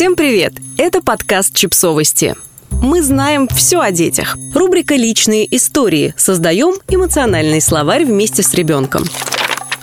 Всем 0.00 0.16
привет! 0.16 0.54
Это 0.78 1.02
подкаст 1.02 1.54
«Чипсовости». 1.54 2.34
Мы 2.70 3.02
знаем 3.02 3.46
все 3.48 3.80
о 3.80 3.90
детях. 3.90 4.38
Рубрика 4.54 4.94
«Личные 4.94 5.44
истории». 5.54 6.14
Создаем 6.16 6.76
эмоциональный 6.88 7.60
словарь 7.60 8.06
вместе 8.06 8.42
с 8.42 8.54
ребенком. 8.54 9.04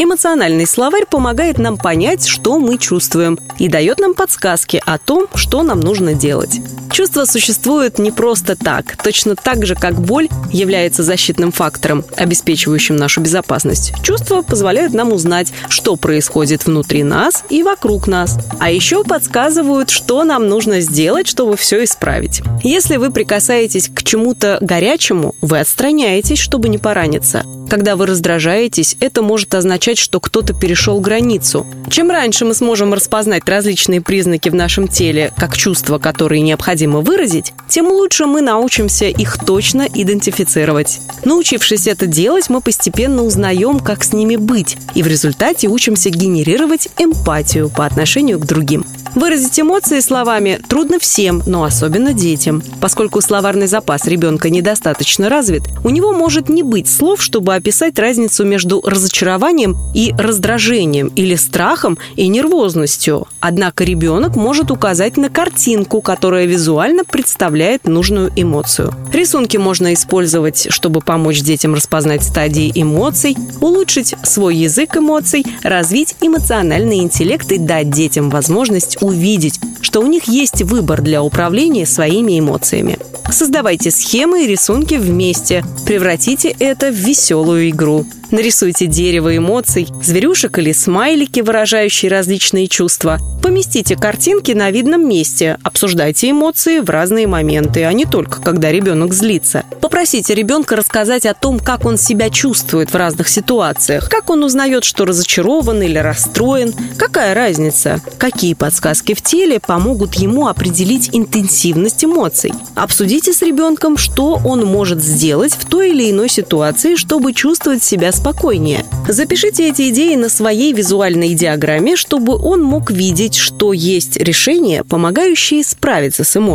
Эмоциональный 0.00 0.66
словарь 0.66 1.06
помогает 1.08 1.58
нам 1.58 1.78
понять, 1.78 2.26
что 2.26 2.58
мы 2.58 2.76
чувствуем, 2.76 3.38
и 3.60 3.68
дает 3.68 4.00
нам 4.00 4.14
подсказки 4.14 4.82
о 4.84 4.98
том, 4.98 5.28
что 5.36 5.62
нам 5.62 5.78
нужно 5.78 6.14
делать. 6.14 6.58
Чувства 6.92 7.24
существуют 7.24 7.98
не 7.98 8.10
просто 8.10 8.56
так. 8.56 8.96
Точно 9.02 9.36
так 9.36 9.64
же, 9.64 9.74
как 9.74 10.00
боль 10.00 10.28
является 10.52 11.02
защитным 11.02 11.52
фактором, 11.52 12.04
обеспечивающим 12.16 12.96
нашу 12.96 13.20
безопасность. 13.20 13.92
Чувства 14.02 14.42
позволяют 14.42 14.92
нам 14.92 15.12
узнать, 15.12 15.52
что 15.68 15.96
происходит 15.96 16.66
внутри 16.66 17.02
нас 17.02 17.44
и 17.48 17.62
вокруг 17.62 18.06
нас. 18.06 18.38
А 18.58 18.70
еще 18.70 19.04
подсказывают, 19.04 19.90
что 19.90 20.24
нам 20.24 20.48
нужно 20.48 20.80
сделать, 20.80 21.28
чтобы 21.28 21.56
все 21.56 21.84
исправить. 21.84 22.42
Если 22.62 22.96
вы 22.96 23.10
прикасаетесь 23.10 23.88
к 23.88 24.02
чему-то 24.02 24.58
горячему, 24.60 25.34
вы 25.40 25.60
отстраняетесь, 25.60 26.38
чтобы 26.38 26.68
не 26.68 26.78
пораниться. 26.78 27.44
Когда 27.70 27.94
вы 27.94 28.06
раздражаетесь, 28.06 28.96
это 28.98 29.22
может 29.22 29.54
означать, 29.54 29.96
что 29.96 30.18
кто-то 30.18 30.54
перешел 30.54 30.98
границу. 30.98 31.64
Чем 31.88 32.10
раньше 32.10 32.44
мы 32.44 32.54
сможем 32.54 32.92
распознать 32.92 33.48
различные 33.48 34.00
признаки 34.00 34.48
в 34.48 34.56
нашем 34.56 34.88
теле, 34.88 35.32
как 35.36 35.56
чувства, 35.56 35.98
которые 35.98 36.40
необходимо 36.80 37.00
выразить, 37.00 37.52
тем 37.68 37.88
лучше 37.88 38.26
мы 38.26 38.40
научимся 38.40 39.06
их 39.06 39.38
точно 39.44 39.86
идентифицировать. 39.92 41.00
Научившись 41.24 41.86
это 41.86 42.06
делать, 42.06 42.48
мы 42.48 42.60
постепенно 42.60 43.22
узнаем, 43.22 43.80
как 43.80 44.02
с 44.02 44.12
ними 44.12 44.36
быть, 44.36 44.76
и 44.94 45.02
в 45.02 45.06
результате 45.06 45.68
учимся 45.68 46.10
генерировать 46.10 46.88
эмпатию 46.98 47.68
по 47.68 47.84
отношению 47.84 48.38
к 48.38 48.46
другим. 48.46 48.84
Выразить 49.14 49.58
эмоции 49.58 49.98
словами 50.00 50.60
трудно 50.68 51.00
всем, 51.00 51.42
но 51.44 51.64
особенно 51.64 52.12
детям. 52.12 52.62
Поскольку 52.80 53.20
словарный 53.20 53.66
запас 53.66 54.06
ребенка 54.06 54.50
недостаточно 54.50 55.28
развит, 55.28 55.62
у 55.82 55.90
него 55.90 56.12
может 56.12 56.48
не 56.48 56.62
быть 56.62 56.88
слов, 56.88 57.20
чтобы 57.20 57.54
описать 57.56 57.98
разницу 57.98 58.44
между 58.44 58.80
разочарованием 58.80 59.76
и 59.94 60.14
раздражением 60.16 61.08
или 61.16 61.34
страхом 61.34 61.98
и 62.14 62.28
нервозностью. 62.28 63.26
Однако 63.40 63.82
ребенок 63.82 64.36
может 64.36 64.70
указать 64.70 65.16
на 65.16 65.28
картинку, 65.28 66.00
которая 66.00 66.46
визуально 66.46 66.69
представляет 67.04 67.86
нужную 67.86 68.32
эмоцию. 68.36 68.94
Рисунки 69.12 69.56
можно 69.56 69.92
использовать, 69.92 70.68
чтобы 70.70 71.00
помочь 71.00 71.40
детям 71.40 71.74
распознать 71.74 72.22
стадии 72.22 72.70
эмоций, 72.74 73.36
улучшить 73.60 74.14
свой 74.22 74.56
язык 74.56 74.96
эмоций, 74.96 75.44
развить 75.62 76.14
эмоциональный 76.20 76.98
интеллект 76.98 77.50
и 77.52 77.58
дать 77.58 77.90
детям 77.90 78.30
возможность 78.30 78.98
увидеть, 79.00 79.58
что 79.80 80.00
у 80.00 80.06
них 80.06 80.24
есть 80.24 80.62
выбор 80.62 81.02
для 81.02 81.22
управления 81.22 81.86
своими 81.86 82.38
эмоциями. 82.38 82.98
Создавайте 83.30 83.90
схемы 83.90 84.44
и 84.44 84.46
рисунки 84.46 84.94
вместе. 84.94 85.64
Превратите 85.86 86.54
это 86.58 86.90
в 86.90 86.94
веселую 86.94 87.70
игру. 87.70 88.06
Нарисуйте 88.30 88.86
дерево 88.86 89.36
эмоций, 89.36 89.88
зверюшек 90.02 90.58
или 90.58 90.72
смайлики, 90.72 91.40
выражающие 91.40 92.10
различные 92.10 92.68
чувства. 92.68 93.18
Поместите 93.42 93.96
картинки 93.96 94.52
на 94.52 94.70
видном 94.70 95.08
месте. 95.08 95.58
Обсуждайте 95.64 96.30
эмоции 96.30 96.59
в 96.66 96.90
разные 96.90 97.26
моменты, 97.26 97.84
а 97.84 97.92
не 97.92 98.04
только 98.04 98.42
когда 98.42 98.70
ребенок 98.70 99.14
злится. 99.14 99.64
Попросите 99.80 100.34
ребенка 100.34 100.76
рассказать 100.76 101.24
о 101.24 101.32
том, 101.32 101.58
как 101.58 101.86
он 101.86 101.96
себя 101.96 102.28
чувствует 102.28 102.92
в 102.92 102.96
разных 102.96 103.28
ситуациях. 103.28 104.08
Как 104.10 104.28
он 104.28 104.44
узнает, 104.44 104.84
что 104.84 105.06
разочарован 105.06 105.82
или 105.82 105.98
расстроен. 105.98 106.74
Какая 106.98 107.34
разница? 107.34 108.00
Какие 108.18 108.54
подсказки 108.54 109.14
в 109.14 109.22
теле 109.22 109.58
помогут 109.58 110.16
ему 110.16 110.48
определить 110.48 111.10
интенсивность 111.12 112.04
эмоций. 112.04 112.52
Обсудите 112.74 113.32
с 113.32 113.40
ребенком, 113.40 113.96
что 113.96 114.38
он 114.44 114.64
может 114.66 115.02
сделать 115.02 115.54
в 115.54 115.64
той 115.64 115.90
или 115.90 116.10
иной 116.10 116.28
ситуации, 116.28 116.94
чтобы 116.94 117.32
чувствовать 117.32 117.82
себя 117.82 118.12
спокойнее. 118.12 118.84
Запишите 119.08 119.68
эти 119.68 119.88
идеи 119.90 120.14
на 120.16 120.28
своей 120.28 120.72
визуальной 120.72 121.34
диаграмме, 121.34 121.96
чтобы 121.96 122.36
он 122.36 122.62
мог 122.62 122.90
видеть, 122.90 123.34
что 123.34 123.72
есть 123.72 124.18
решения, 124.18 124.84
помогающие 124.84 125.64
справиться 125.64 126.22
с 126.22 126.36
эмоциями. 126.36 126.49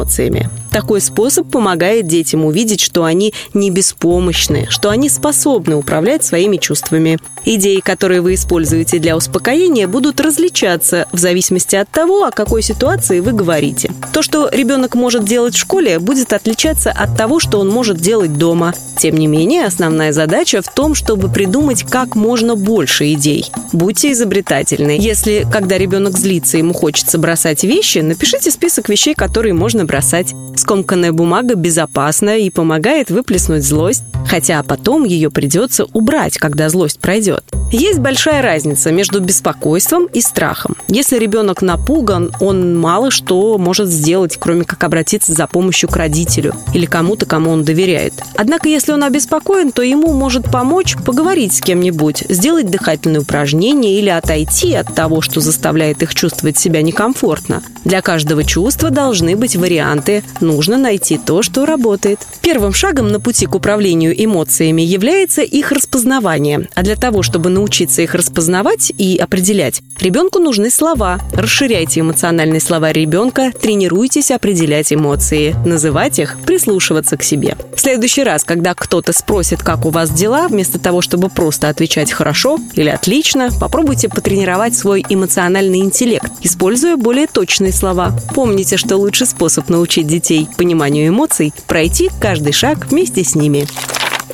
Такой 0.72 1.00
способ 1.00 1.50
помогает 1.50 2.06
детям 2.06 2.44
увидеть, 2.44 2.82
что 2.82 3.06
они 3.06 3.34
не 3.54 3.72
беспомощны, 3.72 4.68
что 4.70 4.90
они 4.90 5.10
способны 5.10 5.76
управлять 5.76 6.26
своими 6.26 6.58
чувствами. 6.58 7.18
Идеи, 7.46 7.80
которые 7.80 8.20
вы 8.20 8.34
используете 8.34 9.00
для 9.00 9.16
успокоения, 9.16 9.88
будут 9.88 10.20
различаться 10.20 11.08
в 11.14 11.18
зависимости 11.18 11.76
от 11.78 11.90
того, 11.90 12.26
о 12.26 12.32
какой 12.32 12.62
ситуации 12.62 13.22
вы 13.22 13.32
говорите. 13.32 13.90
То, 14.12 14.22
что 14.22 14.50
ребенок 14.52 14.96
может 14.96 15.24
делать 15.24 15.56
в 15.56 15.60
школе, 15.60 16.00
будет 16.00 16.34
отличаться 16.34 16.92
от 16.92 17.16
того, 17.16 17.40
что 17.40 17.60
он 17.60 17.70
может 17.70 17.98
делать 17.98 18.38
дома. 18.38 18.74
Тем 18.98 19.16
не 19.16 19.28
менее, 19.28 19.66
основная 19.66 20.12
задача 20.12 20.62
в 20.62 20.74
том, 20.74 20.96
чтобы 20.96 21.30
придумать 21.30 21.84
как 21.84 22.16
можно 22.16 22.56
больше 22.56 23.14
идей. 23.14 23.50
Будьте 23.72 24.12
изобретательны. 24.12 24.98
Если, 25.00 25.46
когда 25.52 25.78
ребенок 25.78 26.18
злится, 26.18 26.58
ему 26.58 26.74
хочется 26.74 27.18
бросать 27.18 27.64
вещи, 27.64 28.00
напишите 28.00 28.52
список 28.52 28.90
вещей, 28.90 29.14
которые 29.14 29.54
можно 29.54 29.85
бросать. 29.86 30.34
Скомканная 30.56 31.12
бумага 31.12 31.56
безопасна 31.56 32.38
и 32.38 32.50
помогает 32.50 33.10
выплеснуть 33.10 33.64
злость, 33.64 34.04
хотя 34.28 34.64
потом 34.64 35.04
ее 35.04 35.30
придется 35.30 35.86
убрать, 35.94 36.38
когда 36.38 36.70
злость 36.70 37.00
пройдет. 37.00 37.44
Есть 37.78 38.00
большая 38.00 38.42
разница 38.42 38.90
между 38.94 39.20
беспокойством 39.20 40.06
и 40.06 40.22
страхом. 40.22 40.78
Если 40.88 41.18
ребенок 41.18 41.62
напуган, 41.62 42.32
он 42.40 42.80
мало 42.80 43.12
что 43.12 43.58
может 43.58 43.90
сделать, 43.90 44.38
кроме 44.40 44.64
как 44.64 44.82
обратиться 44.86 45.34
за 45.34 45.46
помощью 45.46 45.90
к 45.90 45.98
родителю 45.98 46.54
или 46.74 46.86
кому-то, 46.86 47.26
кому 47.26 47.52
он 47.52 47.66
доверяет. 47.66 48.14
Однако, 48.38 48.70
если 48.70 48.94
он 48.94 49.04
обеспокоен, 49.04 49.74
то 49.74 49.82
ему 49.82 50.14
может 50.14 50.50
помочь 50.50 50.96
поговорить 51.06 51.54
с 51.54 51.60
кем-нибудь, 51.60 52.24
сделать 52.30 52.72
дыхательные 52.72 53.20
упражнения 53.20 54.00
или 54.00 54.08
отойти 54.08 54.74
от 54.74 54.96
того, 54.96 55.20
что 55.20 55.42
заставляет 55.42 56.02
их 56.02 56.16
чувствовать 56.16 56.58
себя 56.58 56.82
некомфортно. 56.82 57.62
Для 57.84 58.02
каждого 58.02 58.46
чувства 58.46 58.90
должны 58.90 59.36
быть 59.36 59.58
варианты, 59.58 60.24
нужно 60.40 60.78
найти 60.78 61.18
то, 61.18 61.42
что 61.42 61.66
работает. 61.66 62.20
Первым 62.40 62.72
шагом 62.74 63.10
на 63.10 63.20
пути 63.20 63.48
к 63.48 63.56
управлению 63.56 64.14
эмоциями 64.24 64.82
является 64.82 65.42
их 65.42 65.74
распознавание. 65.74 66.70
А 66.74 66.82
для 66.82 66.96
того, 66.96 67.22
чтобы 67.22 67.50
научиться 67.66 68.04
их 68.04 68.14
распознавать 68.14 68.94
и 68.96 69.18
определять, 69.18 69.82
ребенку 70.00 70.38
нужны 70.38 70.70
слова. 70.70 71.20
Расширяйте 71.34 72.02
эмоциональный 72.02 72.62
словарь 72.62 73.00
ребенка, 73.00 73.52
тренируйтесь 73.52 74.30
определять 74.30 74.94
эмоции, 74.94 75.56
называть 75.66 76.20
их, 76.20 76.38
прислушиваться 76.46 77.18
к 77.18 77.24
себе. 77.24 77.58
В 77.76 77.80
следующий 77.82 78.24
раз, 78.24 78.44
когда 78.44 78.76
кто-то 78.76 79.14
спросит, 79.14 79.64
как 79.64 79.88
у 79.88 79.90
вас 79.90 80.12
дела, 80.12 80.48
вместо 80.48 80.78
того, 80.78 81.02
чтобы 81.02 81.30
просто 81.30 81.68
отвечать 81.68 82.12
«хорошо» 82.12 82.60
или 82.76 82.90
«отлично», 82.90 83.50
попробуйте 83.60 84.10
потренировать 84.10 84.76
свой 84.76 85.04
эмоциональный 85.10 85.80
интеллект, 85.80 86.32
используя 86.44 86.98
более 86.98 87.26
точные 87.26 87.74
слова. 87.74 88.12
Помните, 88.36 88.78
что 88.78 88.98
лучший 88.98 89.26
способ 89.26 89.70
научить 89.70 90.06
детей 90.06 90.48
пониманию 90.56 91.08
эмоций– 91.08 91.52
пройти 91.68 92.12
каждый 92.22 92.54
шаг 92.54 92.86
вместе 92.92 93.24
с 93.24 93.34
ними. 93.34 93.66